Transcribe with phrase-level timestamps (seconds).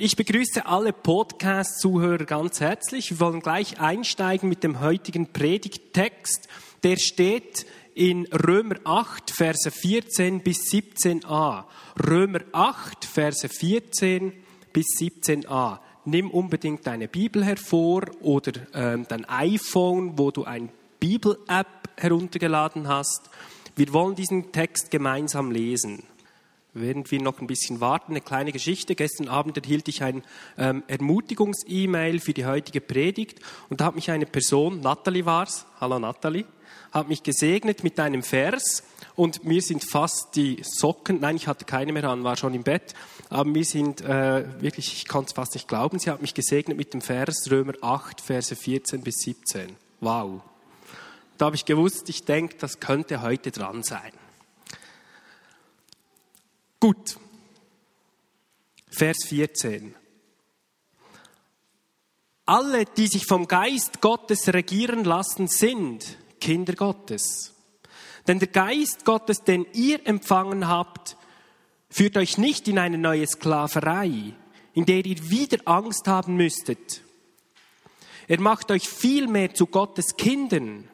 [0.00, 3.10] ich begrüße alle Podcast-Zuhörer ganz herzlich.
[3.10, 6.48] Wir wollen gleich einsteigen mit dem heutigen Predigttext.
[6.82, 11.64] Der steht in Römer 8, Verse 14 bis 17a.
[12.08, 14.32] Römer 8, Verse 14
[14.72, 15.80] bis 17a.
[16.06, 23.28] Nimm unbedingt deine Bibel hervor oder ähm, dein iPhone, wo du ein Bibel-App heruntergeladen hast.
[23.76, 26.04] Wir wollen diesen Text gemeinsam lesen.
[26.72, 28.94] Während wir noch ein bisschen warten, eine kleine Geschichte.
[28.94, 30.22] Gestern Abend erhielt ich ein
[30.56, 35.98] ähm, Ermutigungs-E-Mail für die heutige Predigt und da hat mich eine Person, Natalie war's, hallo
[35.98, 36.44] Natalie,
[36.92, 38.84] hat mich gesegnet mit einem Vers
[39.16, 42.62] und mir sind fast die Socken, nein, ich hatte keine mehr an, war schon im
[42.62, 42.94] Bett,
[43.30, 46.76] aber mir sind äh, wirklich, ich konnte es fast nicht glauben, sie hat mich gesegnet
[46.76, 49.76] mit dem Vers Römer 8, Verse 14 bis 17.
[50.00, 50.40] Wow.
[51.36, 54.12] Da habe ich gewusst, ich denke, das könnte heute dran sein.
[56.80, 57.18] Gut.
[58.88, 59.94] Vers 14.
[62.46, 67.54] Alle, die sich vom Geist Gottes regieren lassen, sind Kinder Gottes.
[68.26, 71.18] Denn der Geist Gottes, den ihr empfangen habt,
[71.90, 74.34] führt euch nicht in eine neue Sklaverei,
[74.72, 77.02] in der ihr wieder Angst haben müsstet.
[78.26, 80.88] Er macht euch vielmehr zu Gottes Kindern.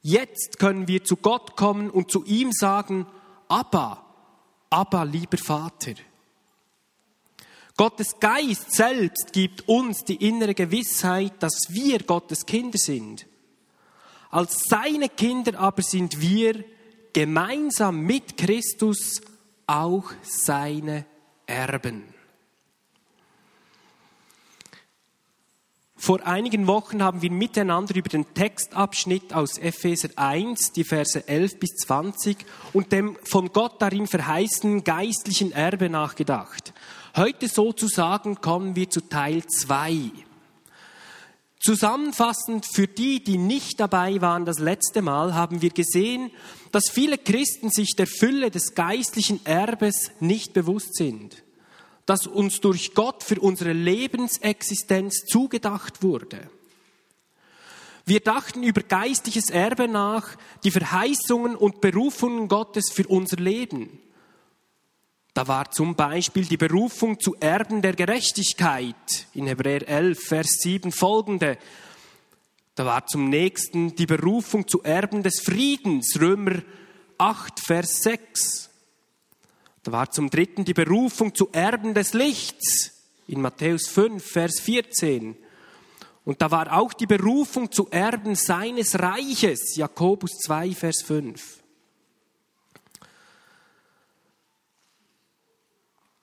[0.00, 3.06] Jetzt können wir zu Gott kommen und zu ihm sagen,
[3.48, 4.01] Abba,
[4.72, 5.92] aber lieber Vater.
[7.76, 13.26] Gottes Geist selbst gibt uns die innere Gewissheit, dass wir Gottes Kinder sind.
[14.30, 16.64] Als seine Kinder aber sind wir
[17.12, 19.20] gemeinsam mit Christus
[19.66, 21.04] auch seine
[21.46, 22.04] Erben.
[26.04, 31.60] Vor einigen Wochen haben wir miteinander über den Textabschnitt aus Epheser 1, die Verse 11
[31.60, 32.38] bis 20
[32.72, 36.72] und dem von Gott darin verheißenen geistlichen Erbe nachgedacht.
[37.16, 40.10] Heute sozusagen kommen wir zu Teil 2.
[41.60, 46.32] Zusammenfassend für die, die nicht dabei waren das letzte Mal, haben wir gesehen,
[46.72, 51.44] dass viele Christen sich der Fülle des geistlichen Erbes nicht bewusst sind
[52.06, 56.50] das uns durch Gott für unsere Lebensexistenz zugedacht wurde.
[58.04, 64.00] Wir dachten über geistliches Erbe nach, die Verheißungen und Berufungen Gottes für unser Leben.
[65.34, 70.92] Da war zum Beispiel die Berufung zu Erben der Gerechtigkeit in Hebräer 11, Vers 7
[70.92, 71.56] folgende.
[72.74, 76.62] Da war zum nächsten die Berufung zu Erben des Friedens, Römer
[77.18, 78.70] 8, Vers 6.
[79.82, 82.92] Da war zum dritten die Berufung zu Erben des Lichts
[83.26, 85.36] in Matthäus 5, Vers 14.
[86.24, 91.62] Und da war auch die Berufung zu Erben seines Reiches, Jakobus 2, Vers 5.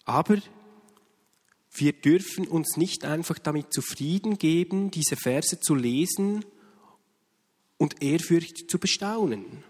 [0.06, 0.38] Aber
[1.72, 6.46] wir dürfen uns nicht einfach damit zufrieden geben, diese Verse zu lesen
[7.78, 9.64] und ehrfürchtig zu bestaunen.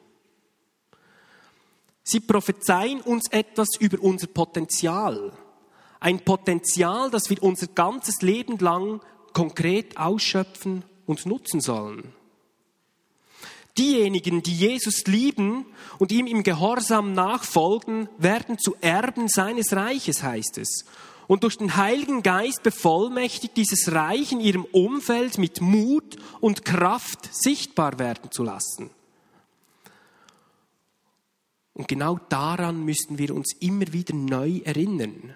[2.09, 5.31] Sie prophezeien uns etwas über unser Potenzial.
[5.99, 8.99] Ein Potenzial, das wir unser ganzes Leben lang
[9.33, 12.11] konkret ausschöpfen und nutzen sollen.
[13.77, 15.67] Diejenigen, die Jesus lieben
[15.99, 20.85] und ihm im Gehorsam nachfolgen, werden zu Erben seines Reiches, heißt es.
[21.27, 27.29] Und durch den Heiligen Geist bevollmächtigt dieses Reich in ihrem Umfeld mit Mut und Kraft
[27.31, 28.89] sichtbar werden zu lassen.
[31.73, 35.35] Und genau daran müssen wir uns immer wieder neu erinnern.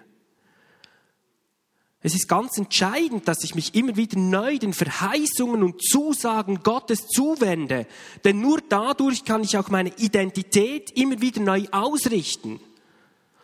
[2.06, 7.08] Es ist ganz entscheidend, dass ich mich immer wieder neu den Verheißungen und Zusagen Gottes
[7.08, 7.86] zuwende,
[8.24, 12.60] denn nur dadurch kann ich auch meine Identität immer wieder neu ausrichten,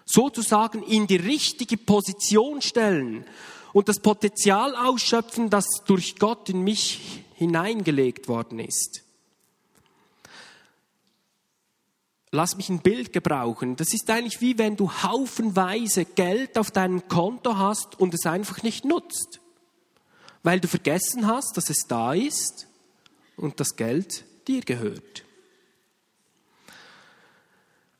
[0.04, 3.24] sozusagen in die richtige Position stellen
[3.72, 9.04] und das Potenzial ausschöpfen, das durch Gott in mich hineingelegt worden ist.
[12.32, 13.74] Lass mich ein Bild gebrauchen.
[13.76, 18.62] Das ist eigentlich wie wenn du haufenweise Geld auf deinem Konto hast und es einfach
[18.62, 19.40] nicht nutzt.
[20.42, 22.68] Weil du vergessen hast, dass es da ist
[23.36, 25.24] und das Geld dir gehört.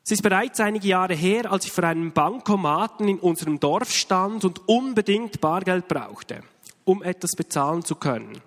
[0.04, 4.44] Es ist bereits einige Jahre her, als ich vor einem Bankomaten in unserem Dorf stand
[4.44, 6.42] und unbedingt Bargeld brauchte,
[6.84, 8.40] um etwas bezahlen zu können.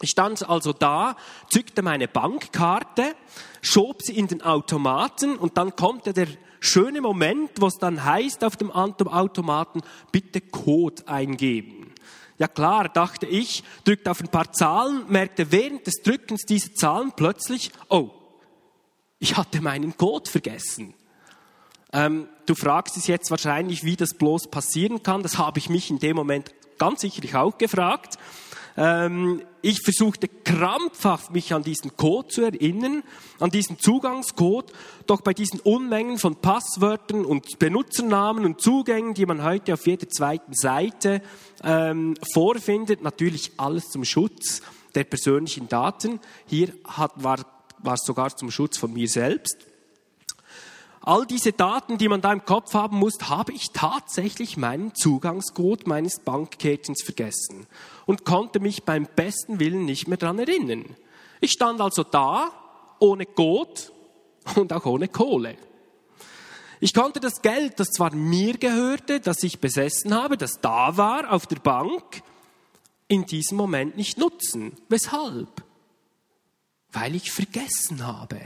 [0.00, 1.16] Ich stand also da,
[1.50, 3.16] zückte meine Bankkarte,
[3.62, 6.28] schob sie in den Automaten und dann kommt der
[6.60, 9.80] schöne Moment, wo es dann heißt auf dem Automaten,
[10.12, 11.92] bitte Code eingeben.
[12.38, 17.12] Ja klar, dachte ich, drückte auf ein paar Zahlen, merkte während des Drückens dieser Zahlen
[17.16, 18.10] plötzlich, oh,
[19.18, 20.94] ich hatte meinen Code vergessen.
[21.92, 25.22] Ähm, du fragst dich jetzt wahrscheinlich, wie das bloß passieren kann.
[25.24, 28.18] Das habe ich mich in dem Moment ganz sicherlich auch gefragt.
[28.80, 33.02] Ähm, ich versuchte krampfhaft, mich an diesen Code zu erinnern,
[33.40, 34.72] an diesen Zugangscode.
[35.06, 40.08] Doch bei diesen Unmengen von Passwörtern und Benutzernamen und Zugängen, die man heute auf jeder
[40.08, 41.22] zweiten Seite
[41.64, 44.62] ähm, vorfindet, natürlich alles zum Schutz
[44.94, 46.20] der persönlichen Daten.
[46.46, 47.38] Hier hat, war,
[47.78, 49.66] war es sogar zum Schutz von mir selbst.
[51.08, 55.86] All diese Daten, die man da im Kopf haben muss, habe ich tatsächlich meinen Zugangscode
[55.86, 57.66] meines Bankkätchens vergessen
[58.04, 60.84] und konnte mich beim besten Willen nicht mehr daran erinnern.
[61.40, 62.52] Ich stand also da,
[62.98, 63.80] ohne Code
[64.56, 65.56] und auch ohne Kohle.
[66.78, 71.32] Ich konnte das Geld, das zwar mir gehörte, das ich besessen habe, das da war
[71.32, 72.22] auf der Bank,
[73.06, 74.76] in diesem Moment nicht nutzen.
[74.90, 75.64] Weshalb?
[76.92, 78.38] Weil ich vergessen habe.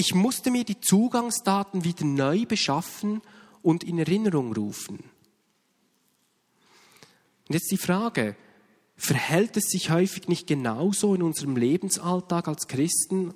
[0.00, 3.20] Ich musste mir die Zugangsdaten wieder neu beschaffen
[3.62, 4.98] und in Erinnerung rufen.
[7.48, 8.36] Und jetzt die Frage,
[8.96, 13.34] verhält es sich häufig nicht genauso in unserem Lebensalltag als Christen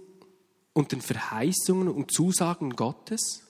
[0.72, 3.42] und den Verheißungen und Zusagen Gottes?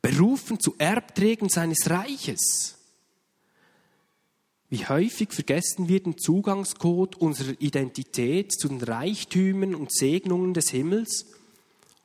[0.00, 2.78] Berufen zu Erbträgen seines Reiches.
[4.72, 11.26] Wie häufig vergessen wir den Zugangscode unserer Identität zu den Reichtümern und Segnungen des Himmels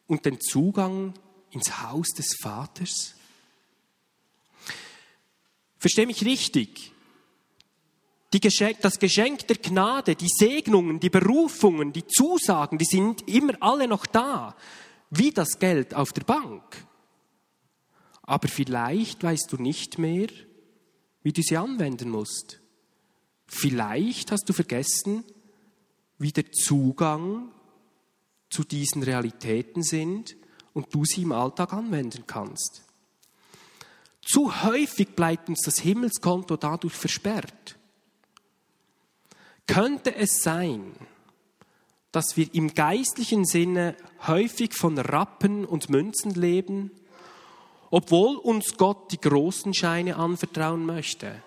[0.06, 1.14] und den Zugang
[1.52, 3.16] ins Haus des Vaters?
[5.80, 6.92] Versteh mich richtig.
[8.32, 13.88] Geschenk, das Geschenk der Gnade, die Segnungen, die Berufungen, die Zusagen, die sind immer alle
[13.88, 14.58] noch da,
[15.10, 16.86] wie das Geld auf der Bank.
[18.24, 20.28] Aber vielleicht weißt du nicht mehr,
[21.28, 22.62] wie du sie anwenden musst.
[23.48, 25.26] Vielleicht hast du vergessen,
[26.18, 27.52] wie der Zugang
[28.50, 30.38] zu diesen Realitäten sind
[30.72, 32.84] und du sie im Alltag anwenden kannst.
[34.22, 37.78] Zu häufig bleibt uns das Himmelskonto dadurch versperrt.
[39.66, 40.94] Könnte es sein,
[42.14, 43.98] dass wir im geistlichen Sinne
[44.28, 46.90] häufig von Rappen und Münzen leben,
[47.90, 51.42] obwohl uns Gott die großen Scheine anvertrauen möchte.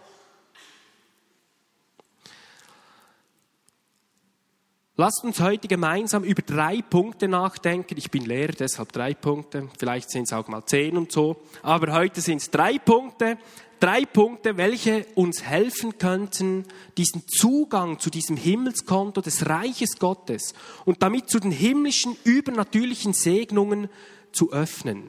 [4.96, 7.94] Lasst uns heute gemeinsam über drei Punkte nachdenken.
[7.96, 9.70] Ich bin Lehrer, deshalb drei Punkte.
[9.78, 11.36] Vielleicht sind es auch mal zehn und so.
[11.62, 13.38] Aber heute sind es drei Punkte.
[13.78, 16.66] Drei Punkte, welche uns helfen könnten,
[16.98, 20.52] diesen Zugang zu diesem Himmelskonto des Reiches Gottes
[20.84, 23.88] und damit zu den himmlischen, übernatürlichen Segnungen
[24.32, 25.08] zu öffnen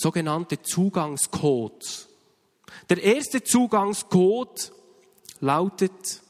[0.00, 2.08] sogenannte Zugangscodes.
[2.88, 4.72] Der erste Zugangscode
[5.40, 6.22] lautet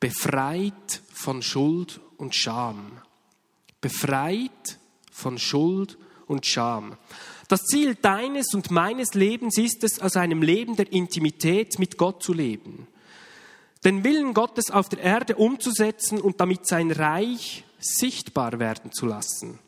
[0.00, 3.00] befreit von Schuld und Scham.
[3.80, 4.78] Befreit
[5.12, 6.96] von Schuld und Scham.
[7.48, 12.22] Das Ziel deines und meines Lebens ist es, aus einem Leben der Intimität mit Gott
[12.22, 12.88] zu leben.
[13.84, 19.60] Den Willen Gottes auf der Erde umzusetzen und damit sein Reich sichtbar werden zu lassen.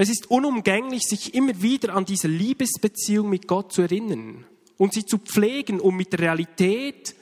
[0.00, 4.46] Es ist unumgänglich, sich immer wieder an diese Liebesbeziehung mit Gott zu erinnern
[4.76, 7.16] und sie zu pflegen, um mit der Realität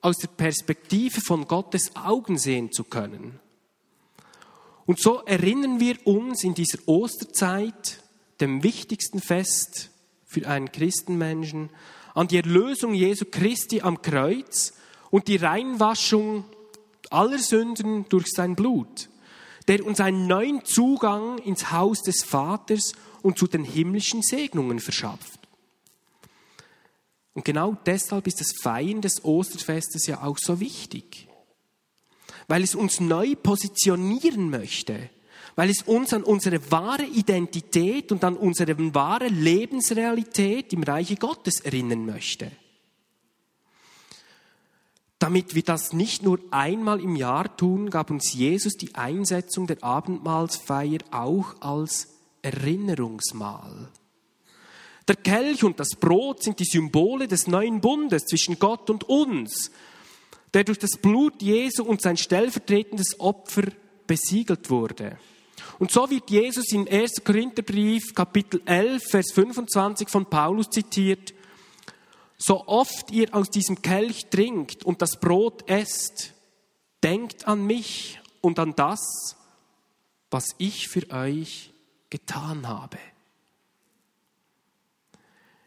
[0.00, 3.38] aus der Perspektive von Gottes Augen sehen zu können.
[4.86, 8.02] Und so erinnern wir uns in dieser Osterzeit,
[8.40, 9.90] dem wichtigsten Fest
[10.24, 11.70] für einen Christenmenschen,
[12.12, 14.74] an die Erlösung Jesu Christi am Kreuz
[15.12, 16.44] und die Reinwaschung
[17.08, 19.10] aller Sünden durch sein Blut
[19.68, 22.92] der uns einen neuen Zugang ins Haus des Vaters
[23.22, 25.40] und zu den himmlischen Segnungen verschafft.
[27.34, 31.28] Und genau deshalb ist das Feiern des Osterfestes ja auch so wichtig,
[32.48, 35.10] weil es uns neu positionieren möchte,
[35.54, 41.60] weil es uns an unsere wahre Identität und an unsere wahre Lebensrealität im Reiche Gottes
[41.60, 42.52] erinnern möchte.
[45.18, 49.82] Damit wir das nicht nur einmal im Jahr tun, gab uns Jesus die Einsetzung der
[49.82, 52.08] Abendmahlsfeier auch als
[52.42, 53.88] Erinnerungsmahl.
[55.08, 59.70] Der Kelch und das Brot sind die Symbole des neuen Bundes zwischen Gott und uns,
[60.52, 63.64] der durch das Blut Jesu und sein stellvertretendes Opfer
[64.06, 65.18] besiegelt wurde.
[65.78, 67.24] Und so wird Jesus im 1.
[67.24, 71.34] Korintherbrief Kapitel 11, Vers 25 von Paulus zitiert,
[72.38, 76.34] so oft ihr aus diesem Kelch trinkt und das Brot esst,
[77.02, 79.36] denkt an mich und an das,
[80.30, 81.72] was ich für euch
[82.10, 82.98] getan habe.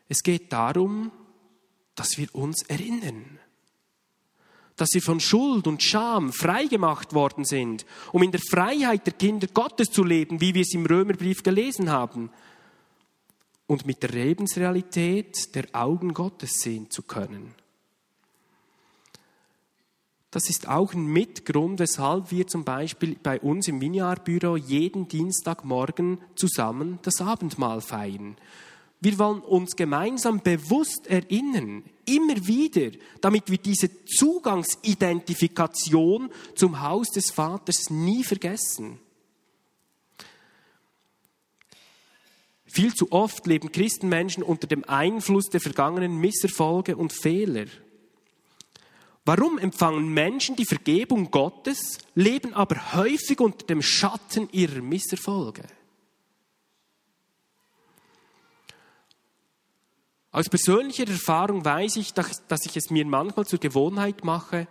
[0.07, 1.11] Es geht darum,
[1.95, 3.39] dass wir uns erinnern,
[4.75, 9.13] dass wir von Schuld und Scham frei gemacht worden sind, um in der Freiheit der
[9.13, 12.31] Kinder Gottes zu leben, wie wir es im Römerbrief gelesen haben,
[13.69, 17.53] und mit der Lebensrealität der Augen Gottes sehen zu können.
[20.31, 26.17] Das ist auch ein Mitgrund, weshalb wir zum Beispiel bei uns im Miniarbüro jeden Dienstagmorgen
[26.35, 28.37] zusammen das Abendmahl feiern.
[29.01, 32.89] Wir wollen uns gemeinsam bewusst erinnern, immer wieder,
[33.21, 38.97] damit wir diese Zugangsidentifikation zum Haus des Vaters nie vergessen.
[42.71, 47.65] Viel zu oft leben Christenmenschen unter dem Einfluss der vergangenen Misserfolge und Fehler.
[49.25, 55.63] Warum empfangen Menschen die Vergebung Gottes, leben aber häufig unter dem Schatten ihrer Misserfolge?
[60.31, 64.67] Aus persönlicher Erfahrung weiß ich, dass ich es mir manchmal zur Gewohnheit mache,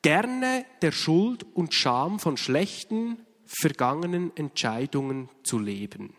[0.00, 6.14] gerne der Schuld und Scham von schlechten, vergangenen Entscheidungen zu leben.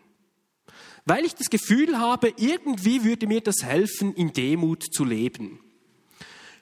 [1.06, 5.60] Weil ich das Gefühl habe, irgendwie würde mir das helfen, in Demut zu leben.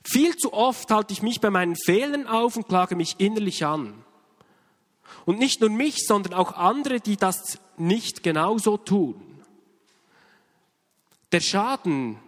[0.05, 4.05] Viel zu oft halte ich mich bei meinen Fehlern auf und klage mich innerlich an.
[5.25, 9.23] Und nicht nur mich, sondern auch andere, die das nicht genauso tun.
[11.33, 12.19] Der Schaden,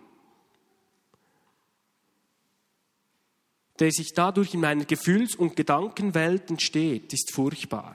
[3.79, 7.95] der sich dadurch in meiner Gefühls- und Gedankenwelt entsteht, ist furchtbar.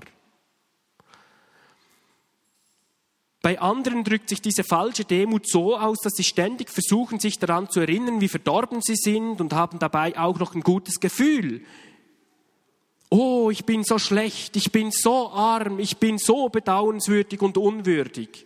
[3.42, 7.70] Bei anderen drückt sich diese falsche Demut so aus, dass sie ständig versuchen, sich daran
[7.70, 11.62] zu erinnern, wie verdorben sie sind und haben dabei auch noch ein gutes Gefühl.
[13.10, 18.46] Oh, ich bin so schlecht, ich bin so arm, ich bin so bedauernswürdig und unwürdig.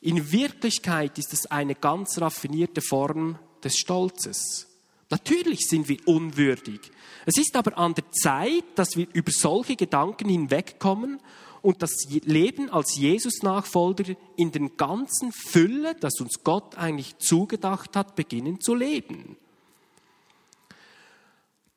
[0.00, 4.68] In Wirklichkeit ist es eine ganz raffinierte Form des Stolzes.
[5.10, 6.80] Natürlich sind wir unwürdig.
[7.26, 11.20] Es ist aber an der Zeit, dass wir über solche Gedanken hinwegkommen
[11.62, 18.16] und das Leben als Jesus-Nachfolger in den ganzen Fülle, das uns Gott eigentlich zugedacht hat,
[18.16, 19.36] beginnen zu leben.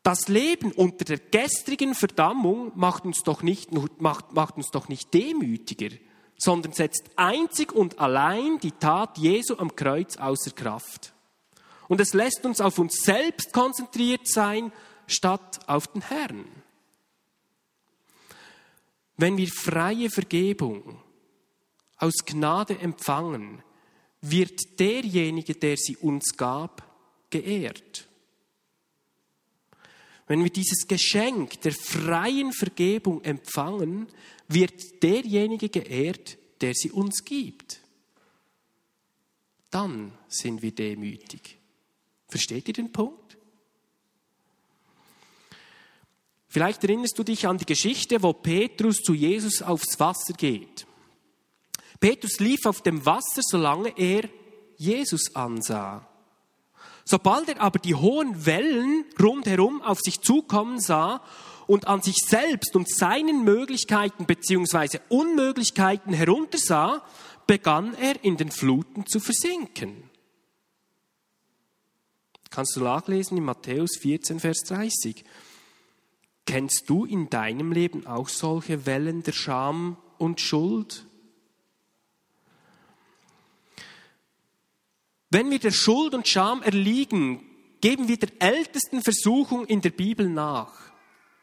[0.04, 3.70] Das Leben unter der gestrigen Verdammung macht uns doch nicht,
[4.00, 5.96] macht, macht uns doch nicht demütiger,
[6.38, 11.14] sondern setzt einzig und allein die Tat Jesu am Kreuz außer Kraft.
[11.90, 14.72] Und es lässt uns auf uns selbst konzentriert sein,
[15.06, 16.46] statt auf den Herrn.
[19.20, 20.98] Wenn wir freie Vergebung
[21.98, 23.62] aus Gnade empfangen,
[24.22, 28.08] wird derjenige, der sie uns gab, geehrt.
[30.26, 34.08] Wenn wir dieses Geschenk der freien Vergebung empfangen,
[34.48, 37.82] wird derjenige geehrt, der sie uns gibt.
[39.70, 41.58] Dann sind wir demütig.
[42.30, 43.38] Versteht ihr den Punkt?
[46.50, 50.88] Vielleicht erinnerst du dich an die Geschichte, wo Petrus zu Jesus aufs Wasser geht.
[52.00, 54.28] Petrus lief auf dem Wasser, solange er
[54.76, 56.08] Jesus ansah.
[57.06, 61.22] Sobald er aber die hohen Wellen rundherum auf sich zukommen sah
[61.68, 65.00] und an sich selbst und seinen Möglichkeiten bzw.
[65.10, 67.04] Unmöglichkeiten heruntersah,
[67.46, 70.10] begann er in den Fluten zu versinken.
[72.50, 75.24] Kannst du nachlesen in Matthäus 14, Vers 30.
[76.50, 81.06] Kennst du in deinem Leben auch solche Wellen der Scham und Schuld?
[85.30, 87.46] Wenn wir der Schuld und Scham erliegen,
[87.82, 90.74] geben wir der ältesten Versuchung in der Bibel nach.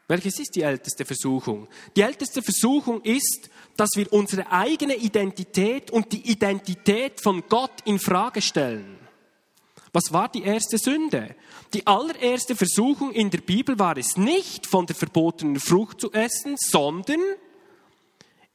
[0.09, 1.69] Welches ist die älteste Versuchung?
[1.95, 7.97] Die älteste Versuchung ist, dass wir unsere eigene Identität und die Identität von Gott in
[7.97, 9.06] Frage stellen.
[9.97, 11.35] Was war die erste Sünde?
[11.73, 16.53] Die allererste Versuchung in der Bibel war es nicht, von der verbotenen Frucht zu essen,
[16.55, 17.19] sondern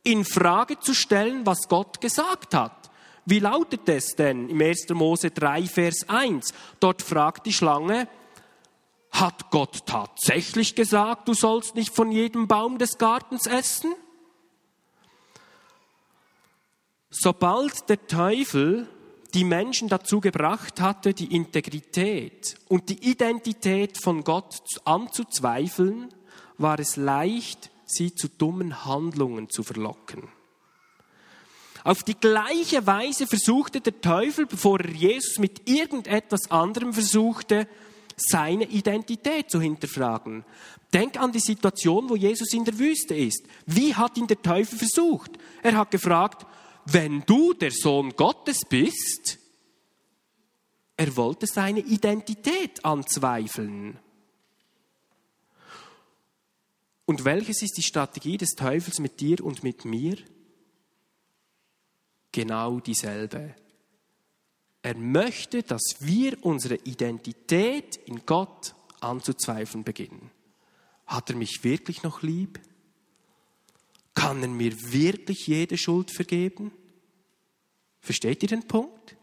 [0.05, 2.93] in Frage zu stellen, was Gott gesagt hat.
[3.27, 4.91] Wie lautet es denn im 1.
[4.91, 6.55] Mose 3, Vers 1?
[6.79, 8.07] Dort fragt die Schlange,
[9.11, 13.93] hat Gott tatsächlich gesagt, du sollst nicht von jedem Baum des Gartens essen?
[17.11, 18.89] Sobald der Teufel
[19.35, 26.09] die Menschen dazu gebracht hatte, die Integrität und die Identität von Gott anzuzweifeln,
[26.59, 30.29] war es leicht, sie zu dummen Handlungen zu verlocken.
[31.85, 37.67] Auf die gleiche Weise versuchte der Teufel, bevor er Jesus mit irgendetwas anderem versuchte,
[38.17, 40.45] seine Identität zu hinterfragen.
[40.93, 43.45] Denk an die Situation, wo Jesus in der Wüste ist.
[43.67, 45.33] Wie hat ihn der Teufel versucht?
[45.63, 46.47] Er hat gefragt,
[46.87, 49.39] wenn du der Sohn Gottes bist,
[50.97, 53.99] er wollte seine Identität anzweifeln.
[57.05, 60.17] Und welches ist die Strategie des Teufels mit dir und mit mir?
[62.31, 63.55] Genau dieselbe.
[64.83, 70.31] Er möchte, dass wir unsere Identität in Gott anzuzweifeln beginnen.
[71.07, 72.61] Hat er mich wirklich noch lieb?
[74.15, 76.73] Kann er mir wirklich jede Schuld vergeben?
[78.01, 79.17] Versteht ihr den Punkt?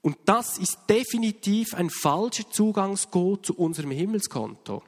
[0.00, 4.82] Und das ist definitiv ein falscher Zugangscode zu unserem Himmelskonto.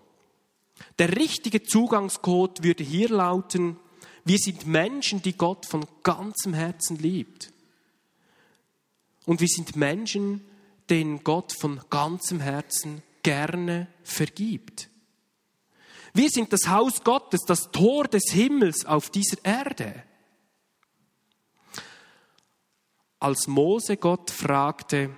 [0.99, 3.79] Der richtige Zugangscode würde hier lauten,
[4.27, 7.53] wir sind Menschen, die Gott von ganzem Herzen liebt.
[9.25, 10.45] Und wir sind Menschen,
[10.91, 14.91] denen Gott von ganzem Herzen gerne vergibt.
[16.17, 20.03] Wir sind das Haus Gottes, das Tor des Himmels auf dieser Erde.
[23.19, 25.11] Als Mose Gott fragte,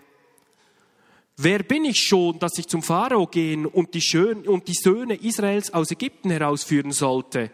[1.36, 5.14] wer bin ich schon, dass ich zum Pharao gehen und die, Schön und die Söhne
[5.14, 7.52] Israels aus Ägypten herausführen sollte,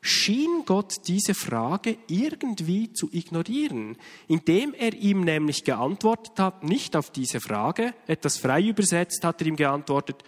[0.00, 7.10] schien Gott diese Frage irgendwie zu ignorieren, indem er ihm nämlich geantwortet hat, nicht auf
[7.10, 10.24] diese Frage, etwas frei übersetzt hat er ihm geantwortet,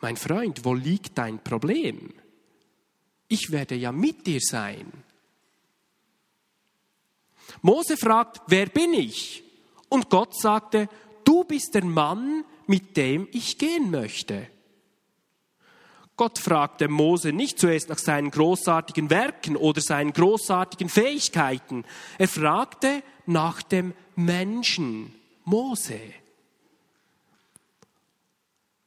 [0.00, 2.14] mein Freund, wo liegt dein Problem?
[3.28, 4.90] Ich werde ja mit dir sein.
[7.62, 9.42] Mose fragt, wer bin ich?
[9.88, 10.88] Und Gott sagte,
[11.24, 14.48] du bist der Mann, mit dem ich gehen möchte.
[16.16, 21.84] Gott fragte Mose nicht zuerst nach seinen großartigen Werken oder seinen großartigen Fähigkeiten.
[22.18, 25.14] Er fragte nach dem Menschen
[25.44, 26.00] Mose.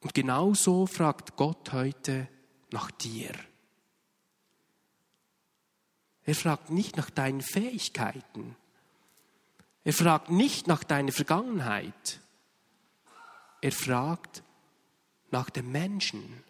[0.02, 2.28] Und genauso fragt Gott heute
[2.72, 3.32] nach dir.
[6.24, 8.56] Er fragt nicht nach deinen Fähigkeiten.
[9.84, 12.20] Er fragt nicht nach deiner Vergangenheit.
[13.60, 14.42] Er fragt
[15.30, 16.42] nach dem Menschen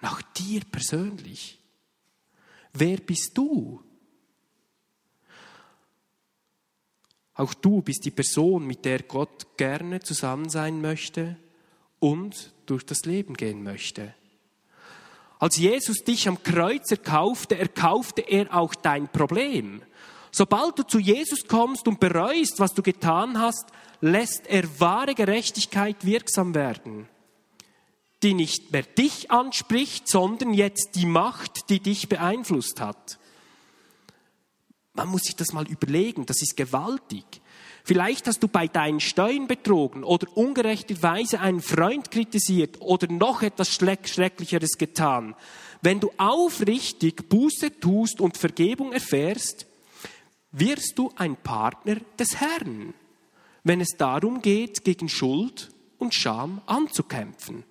[0.00, 1.60] nach dir persönlich.
[2.72, 3.82] Wer bist du?
[7.34, 11.36] Auch du bist die Person, mit der Gott gerne zusammen sein möchte
[11.98, 14.14] und durch das Leben gehen möchte.
[15.38, 19.82] Als Jesus dich am Kreuz erkaufte, erkaufte er auch dein Problem.
[20.30, 23.66] Sobald du zu Jesus kommst und bereust, was du getan hast,
[24.00, 27.08] lässt er wahre Gerechtigkeit wirksam werden
[28.22, 33.18] die nicht mehr dich anspricht, sondern jetzt die Macht, die dich beeinflusst hat.
[34.94, 37.24] Man muss sich das mal überlegen, das ist gewaltig.
[37.88, 43.72] Vielleicht hast du bei deinen Steuern betrogen oder ungerechterweise einen Freund kritisiert oder noch etwas
[43.72, 45.36] Schrecklicheres getan.
[45.82, 49.66] Wenn du aufrichtig Buße tust und Vergebung erfährst,
[50.50, 52.92] wirst du ein Partner des Herrn,
[53.62, 55.68] wenn es darum geht, gegen Schuld
[55.98, 57.62] und Scham anzukämpfen.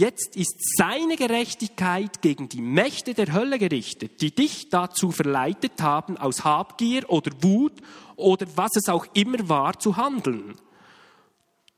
[0.00, 6.16] Jetzt ist seine Gerechtigkeit gegen die Mächte der Hölle gerichtet, die dich dazu verleitet haben,
[6.16, 7.74] aus Habgier oder Wut
[8.16, 10.54] oder was es auch immer war, zu handeln.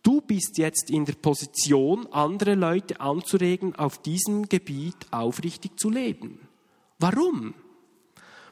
[0.04, 6.46] Du bist jetzt in der Position, andere Leute anzuregen, auf diesem Gebiet aufrichtig zu leben.
[7.00, 7.54] Warum?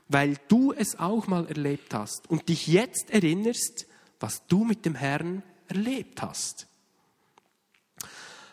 [0.09, 3.87] Weil du es auch mal erlebt hast und dich jetzt erinnerst,
[4.19, 6.67] was du mit dem Herrn erlebt hast.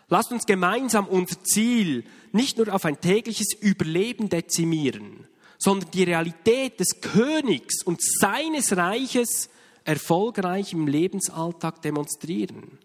[0.09, 6.79] Lasst uns gemeinsam unser Ziel nicht nur auf ein tägliches Überleben dezimieren, sondern die Realität
[6.79, 9.49] des Königs und seines Reiches
[9.83, 12.79] erfolgreich im Lebensalltag demonstrieren.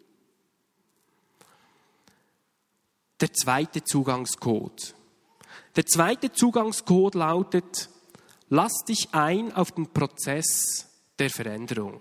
[3.21, 4.95] Der zweite Zugangscode.
[5.77, 7.89] Der zweite Zugangscode lautet,
[8.49, 10.89] lass dich ein auf den Prozess
[11.21, 12.01] der Veränderung.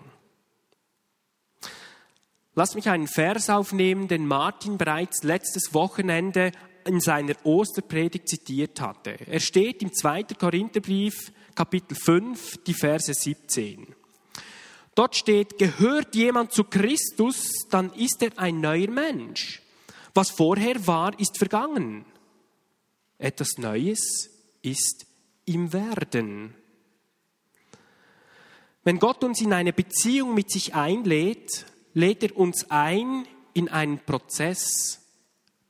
[2.54, 6.52] Lass mich einen Vers aufnehmen, den Martin bereits letztes Wochenende
[6.86, 9.16] in seiner Osterpredigt zitiert hatte.
[9.26, 10.24] Er steht im 2.
[10.38, 13.96] Korintherbrief, Kapitel 5, die Verse 17.
[14.96, 19.62] Dort steht, gehört jemand zu Christus, dann ist er ein neuer Mensch.
[20.14, 22.04] Was vorher war, ist vergangen.
[23.18, 24.30] Etwas Neues
[24.62, 25.06] ist
[25.46, 26.54] im Werden.
[28.84, 34.00] Wenn Gott uns in eine Beziehung mit sich einlädt, lädt er uns ein in einen
[34.00, 35.02] Prozess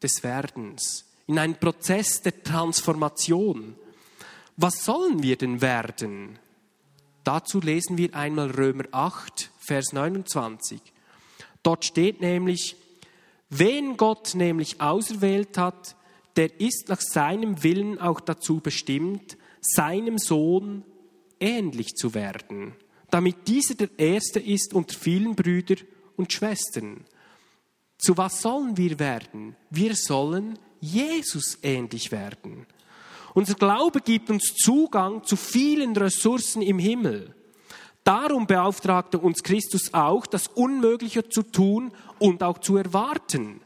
[0.02, 3.76] des Werdens, in einen Prozess der Transformation.
[4.58, 6.40] Was sollen wir denn werden?
[7.24, 10.82] Dazu lesen wir einmal Römer 8, Vers 29.
[11.64, 12.76] Dort steht nämlich,
[13.50, 15.96] wen Gott nämlich auserwählt hat,
[16.36, 20.84] der ist nach seinem Willen auch dazu bestimmt, seinem Sohn
[21.40, 22.74] ähnlich zu werden,
[23.12, 25.80] damit dieser der Erste ist unter vielen Brüdern
[26.16, 27.06] und Schwestern,
[27.98, 29.56] zu was sollen wir werden?
[29.70, 32.66] Wir sollen Jesus ähnlich werden.
[33.34, 37.36] Unser Glaube gibt uns Zugang zu vielen Ressourcen im Himmel.
[38.04, 43.62] Darum beauftragte uns Christus auch, das Unmögliche zu tun und auch zu erwarten.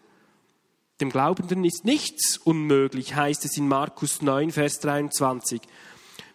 [1.01, 5.61] Dem Glaubenden ist nichts unmöglich, heißt es in Markus 9, Vers 23.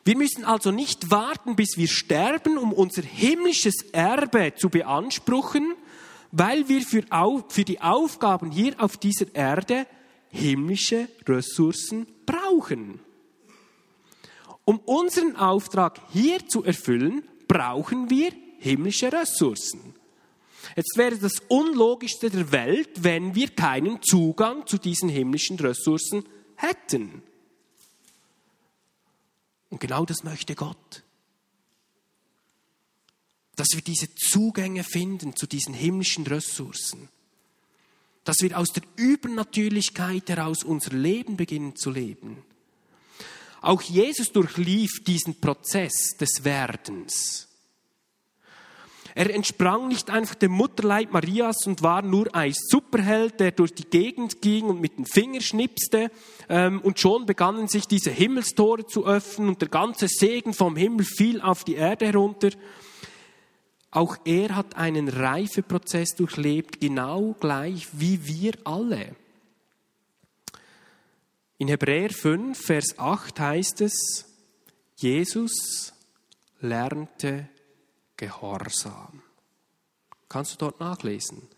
[0.04, 5.74] Wir müssen also nicht warten, bis wir sterben, um unser himmlisches Erbe zu beanspruchen,
[6.32, 7.04] weil wir für,
[7.48, 9.86] für die Aufgaben hier auf dieser Erde
[10.30, 13.00] himmlische Ressourcen brauchen.
[14.64, 19.94] Um unseren Auftrag hier zu erfüllen, brauchen wir himmlische Ressourcen.
[20.76, 27.22] Jetzt wäre das Unlogischste der Welt, wenn wir keinen Zugang zu diesen himmlischen Ressourcen hätten.
[29.70, 31.02] Und genau das möchte Gott.
[33.56, 37.08] Dass wir diese Zugänge finden zu diesen himmlischen Ressourcen.
[38.24, 42.42] Dass wir aus der Übernatürlichkeit heraus unser Leben beginnen zu leben.
[43.62, 47.50] Auch Jesus durchlief diesen Prozess des Werdens.
[49.14, 53.84] Er entsprang nicht einfach dem Mutterleib Marias und war nur ein Superheld, der durch die
[53.84, 56.10] Gegend ging und mit dem Finger schnipste.
[56.48, 61.04] Ähm, und schon begannen sich diese Himmelstore zu öffnen und der ganze Segen vom Himmel
[61.04, 62.50] fiel auf die Erde herunter.
[63.90, 69.16] Auch er hat einen Reifeprozess durchlebt, genau gleich wie wir alle.
[71.58, 74.24] In Hebräer 5, Vers 8 heißt es,
[74.96, 75.92] Jesus
[76.60, 77.48] lernte
[78.16, 79.22] Gehorsam.
[80.28, 81.48] Kannst du dort nachlesen?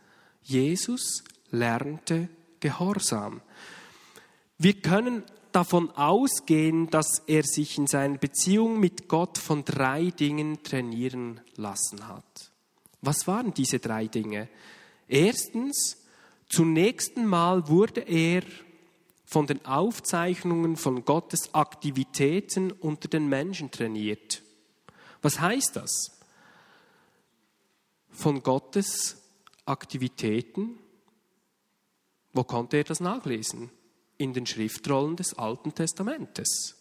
[0.43, 2.29] Jesus lernte
[2.61, 3.43] Gehorsam.
[4.59, 10.63] Wir können davon ausgehen, dass er sich in seiner Beziehung mit Gott von drei Dingen
[10.63, 12.51] trainieren lassen hat.
[13.01, 14.49] Was waren diese drei Dinge?
[15.09, 15.99] Erstens,
[16.49, 18.43] zunächst einmal wurde er
[19.25, 24.43] von den Aufzeichnungen von Gottes Aktivitäten unter den Menschen trainiert.
[25.23, 26.23] Was heißt das?
[28.13, 29.17] von Gottes
[29.65, 30.79] Aktivitäten.
[32.33, 33.71] Wo konnte er das nachlesen?
[34.23, 36.77] In den Schriftrollen des Alten Testamentes.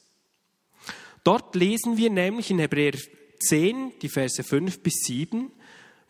[1.23, 2.93] Dort lesen wir nämlich in Hebräer
[3.39, 5.51] 10, die Verse 5 bis 7,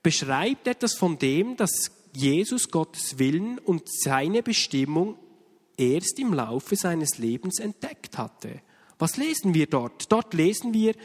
[0.03, 5.17] beschreibt etwas von dem, dass Jesus Gottes Willen und seine Bestimmung
[5.77, 8.59] erst im Laufe seines Lebens entdeckt hatte.
[8.99, 10.11] Was lesen wir dort?
[10.11, 10.95] Dort lesen wir,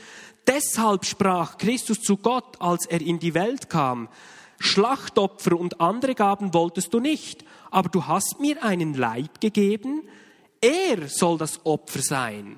[0.44, 4.08] deshalb sprach Christus zu Gott, als er in die Welt kam,
[4.58, 10.02] Schlachtopfer und andere Gaben wolltest du nicht, aber du hast mir einen Leib gegeben,
[10.60, 12.56] er soll das Opfer sein.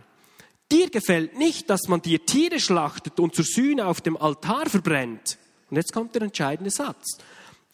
[0.70, 5.38] Dir gefällt nicht, dass man dir Tiere schlachtet und zur Sühne auf dem Altar verbrennt.
[5.70, 7.18] Und jetzt kommt der entscheidende Satz.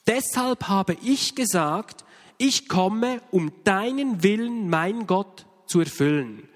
[0.07, 2.05] Deshalb habe ich gesagt,
[2.39, 6.49] ich komme, um deinen Willen, mein Gott, zu erfüllen.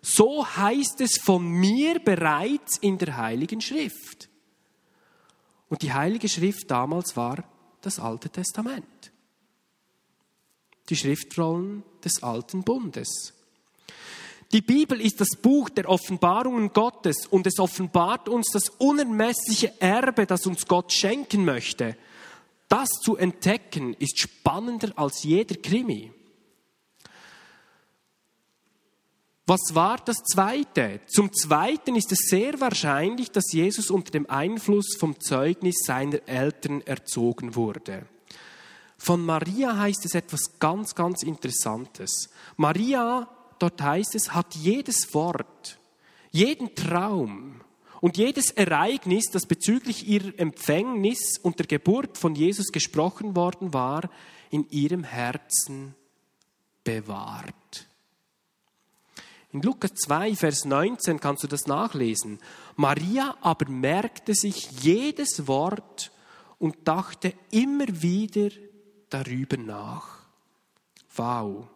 [0.00, 4.28] So heißt es von mir bereits in der Heiligen Schrift.
[5.68, 7.44] Und die Heilige Schrift damals war
[7.80, 9.11] das Alte Testament.
[10.88, 13.32] Die Schriftrollen des Alten Bundes.
[14.52, 20.26] Die Bibel ist das Buch der Offenbarungen Gottes und es offenbart uns das unermessliche Erbe,
[20.26, 21.96] das uns Gott schenken möchte.
[22.68, 26.12] Das zu entdecken ist spannender als jeder Krimi.
[29.46, 31.00] Was war das Zweite?
[31.06, 36.80] Zum Zweiten ist es sehr wahrscheinlich, dass Jesus unter dem Einfluss vom Zeugnis seiner Eltern
[36.82, 38.06] erzogen wurde.
[39.04, 42.30] Von Maria heißt es etwas ganz, ganz Interessantes.
[42.56, 45.80] Maria, dort heißt es, hat jedes Wort,
[46.30, 47.62] jeden Traum
[48.00, 54.08] und jedes Ereignis, das bezüglich ihrer Empfängnis und der Geburt von Jesus gesprochen worden war,
[54.50, 55.96] in ihrem Herzen
[56.84, 57.88] bewahrt.
[59.50, 62.38] In Lukas 2, Vers 19 kannst du das nachlesen.
[62.76, 66.12] Maria aber merkte sich jedes Wort
[66.60, 68.50] und dachte immer wieder
[69.12, 70.18] darüber nach.
[71.16, 71.68] Wow.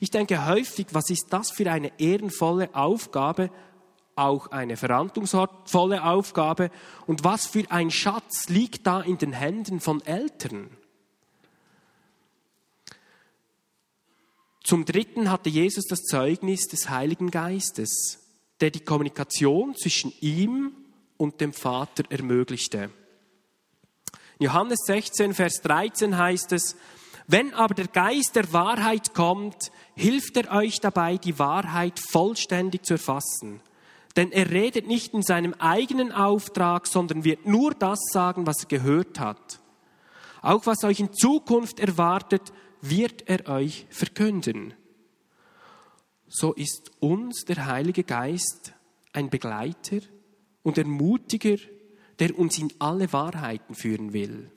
[0.00, 3.50] Ich denke häufig, was ist das für eine ehrenvolle Aufgabe,
[4.16, 6.70] auch eine verantwortungsvolle Aufgabe
[7.06, 10.76] und was für ein Schatz liegt da in den Händen von Eltern?
[14.64, 18.20] Zum Dritten hatte Jesus das Zeugnis des Heiligen Geistes,
[18.60, 20.72] der die Kommunikation zwischen ihm
[21.16, 22.90] und dem Vater ermöglichte.
[24.42, 26.74] Johannes 16, Vers 13 heißt es,
[27.28, 32.94] wenn aber der Geist der Wahrheit kommt, hilft er euch dabei, die Wahrheit vollständig zu
[32.94, 33.60] erfassen.
[34.16, 38.68] Denn er redet nicht in seinem eigenen Auftrag, sondern wird nur das sagen, was er
[38.68, 39.60] gehört hat.
[40.42, 44.74] Auch was euch in Zukunft erwartet, wird er euch verkünden.
[46.26, 48.74] so ist uns der Heilige Geist
[49.12, 49.98] ein Begleiter
[50.64, 51.58] und Ermutiger,
[52.18, 54.50] der uns in alle Wahrheiten führen will.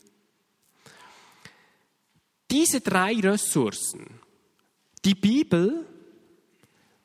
[2.52, 4.06] Diese drei Ressourcen,
[5.04, 5.86] die Bibel,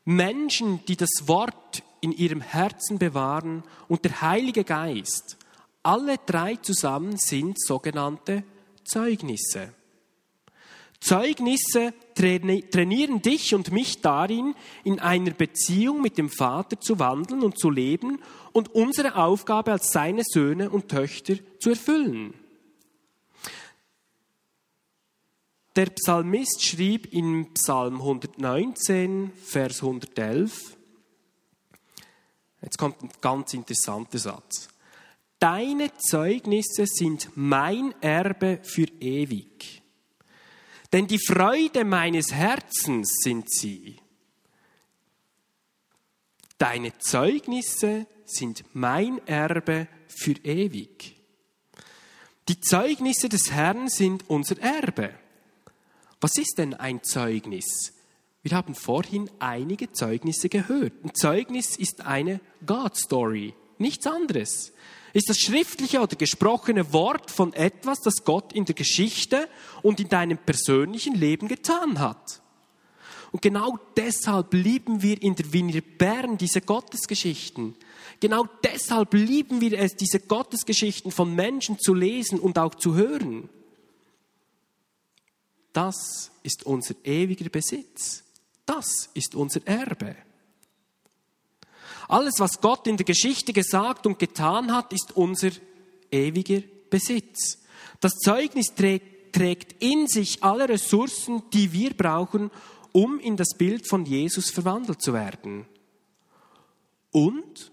[0.05, 5.37] Menschen, die das Wort in ihrem Herzen bewahren und der Heilige Geist,
[5.83, 8.45] alle drei zusammen sind sogenannte
[8.85, 9.73] Zeugnisse.
[11.01, 17.59] Zeugnisse trainieren dich und mich darin, in einer Beziehung mit dem Vater zu wandeln und
[17.59, 18.21] zu leben
[18.53, 22.35] und unsere Aufgabe als seine Söhne und Töchter zu erfüllen.
[25.77, 30.77] Der Psalmist schrieb in Psalm 119, Vers 111,
[32.61, 34.69] jetzt kommt ein ganz interessanter Satz.
[35.39, 39.81] Deine Zeugnisse sind mein Erbe für ewig.
[40.93, 43.97] Denn die Freude meines Herzens sind sie.
[46.61, 51.17] Deine Zeugnisse sind mein Erbe für ewig.
[52.49, 55.15] Die Zeugnisse des Herrn sind unser Erbe.
[56.21, 57.95] Was ist denn ein Zeugnis?
[58.43, 60.93] Wir haben vorhin einige Zeugnisse gehört.
[61.03, 64.75] Ein Zeugnis ist eine God Story, nichts anderes.
[65.15, 69.49] Ist das schriftliche oder gesprochene Wort von etwas, das Gott in der Geschichte
[69.81, 72.43] und in deinem persönlichen Leben getan hat.
[73.33, 77.77] Und genau deshalb lieben wir in der Wiener Bern diese Gottesgeschichten.
[78.19, 83.49] Genau deshalb lieben wir es, diese Gottesgeschichten von Menschen zu lesen und auch zu hören.
[85.73, 88.25] Das ist unser ewiger Besitz.
[88.67, 90.17] Das ist unser Erbe.
[92.09, 95.51] Alles, was Gott in der Geschichte gesagt und getan hat, ist unser
[96.11, 97.59] ewiger Besitz.
[98.01, 102.51] Das Zeugnis trägt in sich alle Ressourcen, die wir brauchen,
[102.93, 105.67] um in das Bild von Jesus verwandelt zu werden.
[107.13, 107.73] Und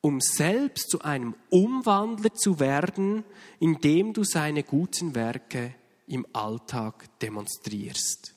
[0.00, 3.24] um selbst zu einem Umwandler zu werden,
[3.60, 5.74] indem du seine guten Werke
[6.06, 8.34] im Alltag demonstrierst.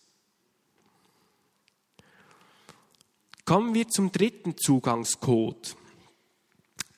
[3.45, 5.75] Kommen wir zum dritten Zugangscode.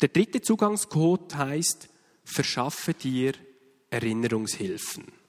[0.02, 1.90] Der dritte Zugangscode heißt,
[2.24, 3.34] verschaffe dir
[3.90, 5.23] Erinnerungshilfen.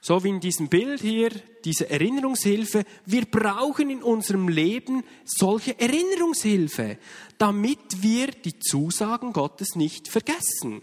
[0.00, 1.30] So wie in diesem Bild hier,
[1.64, 2.84] diese Erinnerungshilfe.
[3.04, 6.96] Wir brauchen in unserem Leben solche Erinnerungshilfe,
[7.36, 10.82] damit wir die Zusagen Gottes nicht vergessen.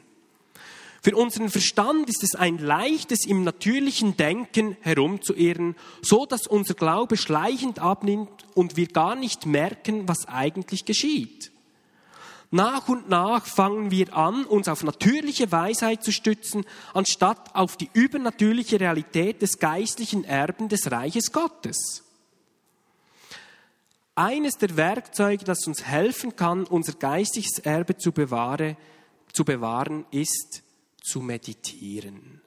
[1.01, 7.17] Für unseren Verstand ist es ein leichtes, im natürlichen Denken herumzuirren, so dass unser Glaube
[7.17, 11.51] schleichend abnimmt und wir gar nicht merken, was eigentlich geschieht.
[12.50, 17.90] Nach und nach fangen wir an, uns auf natürliche Weisheit zu stützen, anstatt auf die
[17.92, 22.04] übernatürliche Realität des geistlichen Erben des Reiches Gottes.
[24.16, 28.78] Eines der Werkzeuge, das uns helfen kann, unser geistiges Erbe zu, bewahre,
[29.34, 30.64] zu bewahren, ist
[31.04, 32.42] zu meditieren.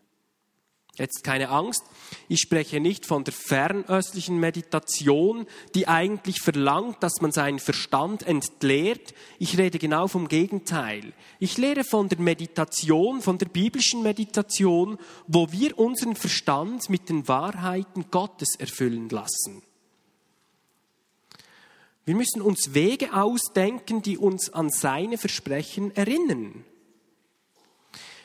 [1.01, 1.83] Jetzt keine Angst,
[2.29, 9.15] ich spreche nicht von der fernöstlichen Meditation, die eigentlich verlangt, dass man seinen Verstand entleert.
[9.39, 11.15] Ich rede genau vom Gegenteil.
[11.39, 17.27] Ich lehre von der Meditation, von der biblischen Meditation, wo wir unseren Verstand mit den
[17.27, 19.63] Wahrheiten Gottes erfüllen lassen.
[22.05, 26.67] Wir müssen uns Wege ausdenken, die uns an seine Versprechen erinnern.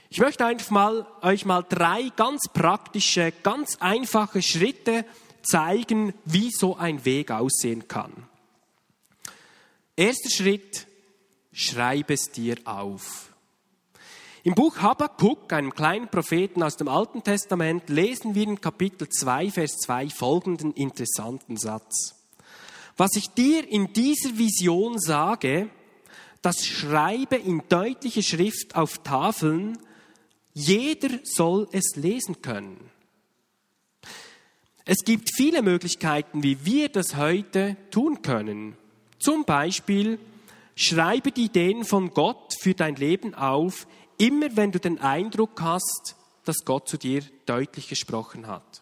[0.09, 5.05] Ich möchte einfach mal, euch mal drei ganz praktische, ganz einfache Schritte
[5.41, 8.11] zeigen, wie so ein Weg aussehen kann.
[9.95, 10.87] Erster Schritt,
[11.51, 13.31] schreib es dir auf.
[14.43, 19.49] Im Buch Habakkuk, einem kleinen Propheten aus dem Alten Testament, lesen wir in Kapitel 2,
[19.49, 22.13] Vers 2 folgenden interessanten Satz.
[22.95, 25.69] Was ich dir in dieser Vision sage,
[26.43, 29.79] das schreibe in deutliche Schrift auf Tafeln,
[30.55, 32.89] jeder soll es lesen können.
[34.85, 38.77] Es gibt viele Möglichkeiten, wie wir das heute tun können.
[39.19, 40.17] Zum Beispiel,
[40.75, 43.85] schreibe die Ideen von Gott für dein Leben auf,
[44.17, 46.15] immer wenn du den Eindruck hast,
[46.45, 48.81] dass Gott zu dir deutlich gesprochen hat.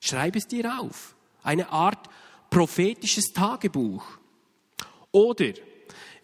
[0.00, 1.14] Schreib es dir auf.
[1.42, 2.08] Eine Art
[2.48, 4.04] prophetisches Tagebuch.
[5.12, 5.52] Oder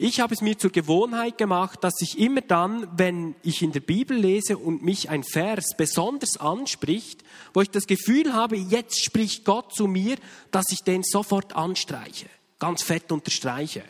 [0.02, 3.80] ich habe es mir zur Gewohnheit gemacht, dass ich immer dann, wenn ich in der
[3.80, 9.44] Bibel lese und mich ein Vers besonders anspricht, wo ich das Gefühl habe, jetzt spricht
[9.44, 10.16] Gott zu mir,
[10.52, 13.84] dass ich den sofort anstreiche, ganz fett unterstreiche.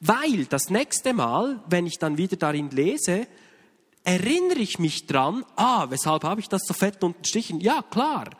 [0.00, 3.26] Weil das nächste Mal, wenn ich dann wieder darin lese,
[4.04, 7.60] erinnere ich mich dran, ah, weshalb habe ich das so fett unterstrichen?
[7.60, 8.30] Ja, klar,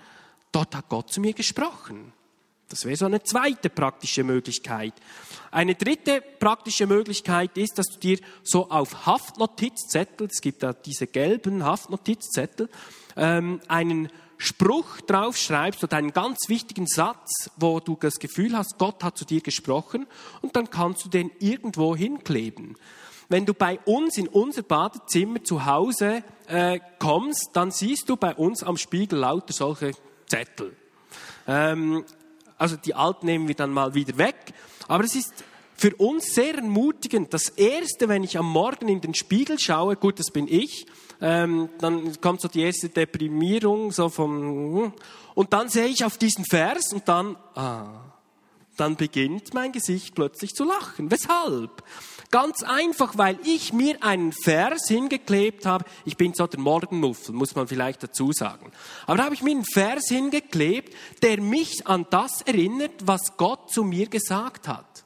[0.50, 2.14] dort hat Gott zu mir gesprochen.
[2.70, 4.94] Das wäre so eine zweite praktische Möglichkeit.
[5.52, 11.06] Eine dritte praktische Möglichkeit ist, dass du dir so auf Haftnotizzettel, es gibt da diese
[11.06, 12.70] gelben Haftnotizzettel,
[13.16, 19.04] ähm, einen Spruch draufschreibst oder einen ganz wichtigen Satz, wo du das Gefühl hast, Gott
[19.04, 20.06] hat zu dir gesprochen
[20.40, 22.78] und dann kannst du den irgendwo hinkleben.
[23.28, 28.34] Wenn du bei uns in unser Badezimmer zu Hause äh, kommst, dann siehst du bei
[28.34, 29.92] uns am Spiegel lauter solche
[30.26, 30.74] Zettel.
[31.46, 32.04] Ähm,
[32.62, 34.36] also die alten nehmen wir dann mal wieder weg.
[34.86, 35.44] Aber es ist
[35.74, 37.34] für uns sehr ermutigend.
[37.34, 40.86] Das Erste, wenn ich am Morgen in den Spiegel schaue, gut, das bin ich,
[41.20, 44.92] ähm, dann kommt so die erste Deprimierung, so vom,
[45.34, 48.12] und dann sehe ich auf diesen Vers und dann, ah,
[48.76, 51.10] dann beginnt mein Gesicht plötzlich zu lachen.
[51.10, 51.82] Weshalb?
[52.32, 55.84] Ganz einfach, weil ich mir einen Vers hingeklebt habe.
[56.06, 58.72] Ich bin so der Morgenmuffel, muss man vielleicht dazu sagen.
[59.06, 63.70] Aber da habe ich mir einen Vers hingeklebt, der mich an das erinnert, was Gott
[63.70, 65.04] zu mir gesagt hat.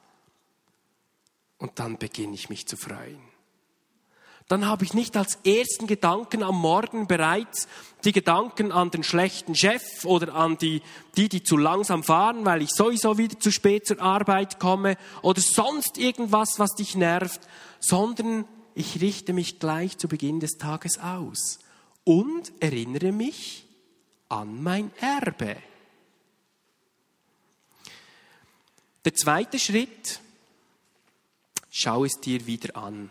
[1.57, 3.26] Und dann beginne ich mich zu freuen
[4.47, 7.67] dann habe ich nicht als ersten Gedanken am Morgen bereits
[8.05, 10.81] die Gedanken an den schlechten Chef oder an die,
[11.17, 15.41] die, die zu langsam fahren, weil ich sowieso wieder zu spät zur Arbeit komme oder
[15.41, 17.41] sonst irgendwas, was dich nervt,
[17.79, 21.59] sondern ich richte mich gleich zu Beginn des Tages aus
[22.05, 23.65] und erinnere mich
[24.29, 25.57] an mein Erbe.
[29.03, 30.21] Der zweite Schritt,
[31.69, 33.09] schau es dir wieder an.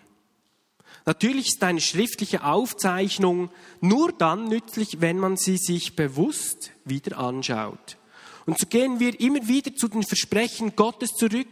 [1.06, 7.96] Natürlich ist eine schriftliche Aufzeichnung nur dann nützlich, wenn man sie sich bewusst wieder anschaut.
[8.44, 11.46] Und so gehen wir immer wieder zu den Versprechen Gottes zurück.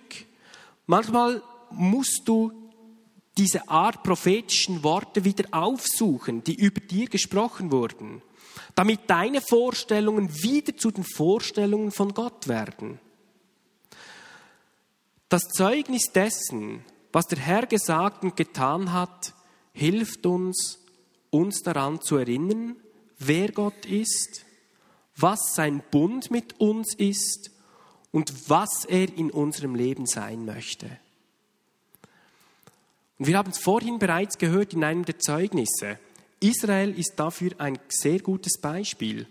[0.86, 1.40] Manchmal
[1.70, 2.52] musst du
[3.38, 8.22] diese Art prophetischen Worte wieder aufsuchen, die über dir gesprochen wurden,
[8.74, 12.98] damit deine Vorstellungen wieder zu den Vorstellungen von Gott werden.
[15.28, 19.33] Das Zeugnis dessen, was der Herr gesagt und getan hat,
[19.74, 20.78] hilft uns,
[21.30, 22.76] uns daran zu erinnern,
[23.18, 24.46] wer Gott ist,
[25.16, 27.50] was sein Bund mit uns ist
[28.12, 30.86] und was er in unserem Leben sein möchte.
[33.18, 35.98] Und wir haben es vorhin bereits gehört in einem der Zeugnisse.
[36.40, 39.26] Israel ist dafür ein sehr gutes Beispiel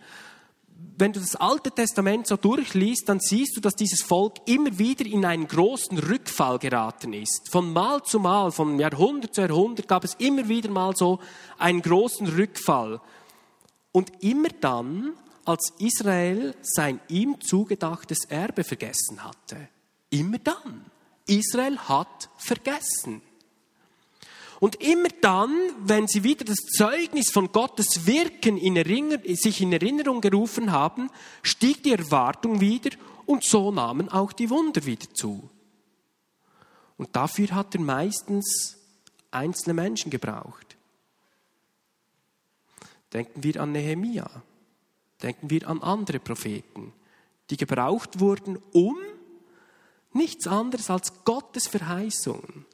[0.98, 5.06] wenn du das Alte Testament so durchliest, dann siehst du, dass dieses Volk immer wieder
[5.06, 7.50] in einen großen Rückfall geraten ist.
[7.52, 11.20] Von Mal zu Mal, von Jahrhundert zu Jahrhundert gab es immer wieder mal so
[11.58, 13.02] einen großen Rückfall.
[13.92, 15.14] Und immer dann,
[15.46, 19.70] als Israel sein ihm zugedachtes Erbe vergessen hatte.
[20.10, 20.86] Immer dann.
[21.26, 23.22] Israel hat vergessen.
[24.64, 28.78] Und immer dann, wenn sie wieder das Zeugnis von Gottes Wirken in
[29.36, 31.10] sich in Erinnerung gerufen haben,
[31.42, 32.92] stieg die Erwartung wieder
[33.26, 35.50] und so nahmen auch die Wunder wieder zu.
[36.96, 38.78] Und dafür hat er meistens
[39.32, 40.78] einzelne Menschen gebraucht.
[43.12, 44.30] Denken wir an Nehemia,
[45.22, 46.94] denken wir an andere Propheten,
[47.50, 48.96] die gebraucht wurden, um
[50.14, 52.66] nichts anderes als Gottes Verheißungen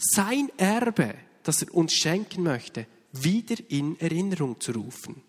[0.00, 5.22] sein Erbe, das er uns schenken möchte, wieder in Erinnerung zu rufen.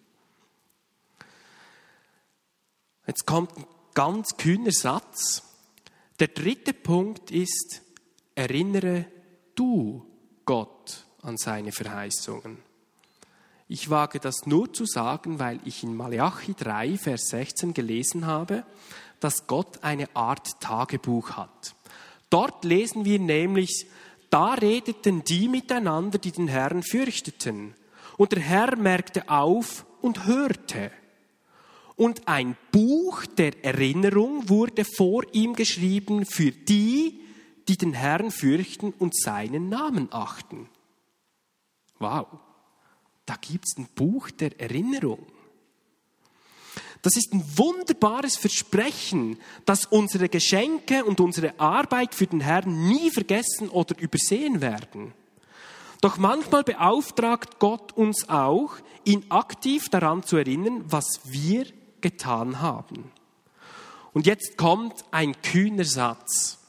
[3.05, 5.43] Jetzt kommt ein ganz kühner Satz.
[6.19, 7.81] Der dritte Punkt ist,
[8.35, 9.05] erinnere
[9.55, 10.05] du
[10.45, 12.57] Gott an seine Verheißungen.
[13.67, 18.65] Ich wage das nur zu sagen, weil ich in Malachi 3, Vers 16 gelesen habe,
[19.19, 21.75] dass Gott eine Art Tagebuch hat.
[22.29, 23.87] Dort lesen wir nämlich,
[24.31, 27.75] da redeten die miteinander, die den Herrn fürchteten.
[28.17, 30.91] Und der Herr merkte auf und hörte.
[31.95, 37.21] Und ein Buch der Erinnerung wurde vor ihm geschrieben für die,
[37.67, 40.69] die den Herrn fürchten und seinen Namen achten.
[41.99, 42.27] Wow,
[43.25, 45.27] da gibt's ein Buch der Erinnerung.
[47.01, 53.09] Das ist ein wunderbares Versprechen, dass unsere Geschenke und unsere Arbeit für den Herrn nie
[53.09, 55.13] vergessen oder übersehen werden.
[56.01, 61.65] Doch manchmal beauftragt Gott uns auch, ihn aktiv daran zu erinnern, was wir
[62.01, 63.11] getan haben.
[64.13, 66.59] Und jetzt kommt ein kühner Satz.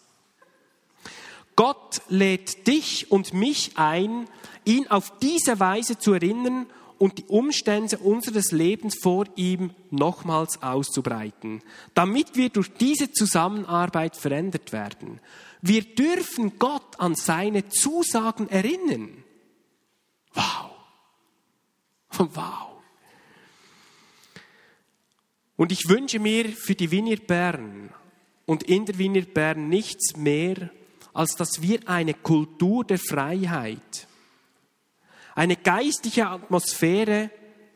[1.57, 4.29] Gott lädt dich und mich ein,
[4.65, 6.67] ihn auf diese Weise zu erinnern
[7.03, 11.61] und die Umstände unseres Lebens vor ihm nochmals auszubreiten,
[11.95, 15.19] damit wir durch diese Zusammenarbeit verändert werden.
[15.63, 19.25] Wir dürfen Gott an seine Zusagen erinnern.
[20.33, 20.71] Wow.
[22.19, 22.69] Wow.
[25.57, 27.91] Und ich wünsche mir für die Wiener Bern
[28.47, 30.71] und in der Wiener Bern nichts mehr,
[31.13, 34.07] als dass wir eine Kultur der Freiheit,
[35.35, 37.31] eine geistliche Atmosphäre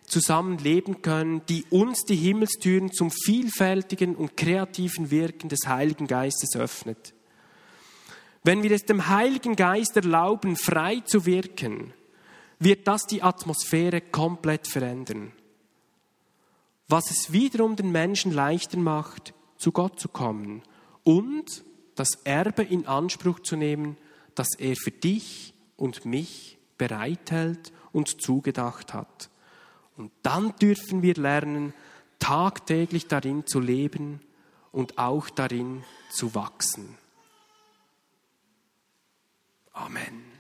[0.04, 7.14] zusammenleben können, die uns die Himmelstüren zum vielfältigen und kreativen Wirken des Heiligen Geistes öffnet.
[8.44, 11.92] Wenn wir es dem Heiligen Geist erlauben, frei zu wirken,
[12.59, 15.32] wird das die Atmosphäre komplett verändern.
[16.88, 20.62] Was es wiederum den Menschen leichter macht, zu Gott zu kommen
[21.02, 21.64] und
[21.96, 23.96] das Erbe in Anspruch zu nehmen,
[24.34, 29.31] das er für dich und mich bereithält und zugedacht hat.
[29.97, 31.72] Und dann dürfen wir lernen,
[32.18, 34.20] tagtäglich darin zu leben
[34.72, 36.97] und auch darin zu wachsen.
[39.72, 40.36] Amen.